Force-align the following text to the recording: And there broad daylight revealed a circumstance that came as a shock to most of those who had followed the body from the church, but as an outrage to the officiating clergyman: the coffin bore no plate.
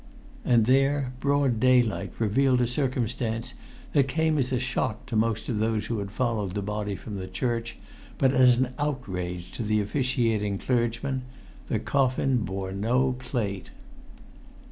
And 0.43 0.65
there 0.65 1.13
broad 1.19 1.59
daylight 1.59 2.11
revealed 2.17 2.59
a 2.59 2.65
circumstance 2.65 3.53
that 3.93 4.07
came 4.07 4.39
as 4.39 4.51
a 4.51 4.59
shock 4.59 5.05
to 5.05 5.15
most 5.15 5.47
of 5.47 5.59
those 5.59 5.85
who 5.85 5.99
had 5.99 6.09
followed 6.09 6.55
the 6.55 6.63
body 6.63 6.95
from 6.95 7.17
the 7.17 7.27
church, 7.27 7.77
but 8.17 8.33
as 8.33 8.57
an 8.57 8.73
outrage 8.79 9.51
to 9.51 9.61
the 9.61 9.79
officiating 9.79 10.57
clergyman: 10.57 11.21
the 11.67 11.77
coffin 11.77 12.37
bore 12.37 12.71
no 12.71 13.11
plate. 13.19 13.69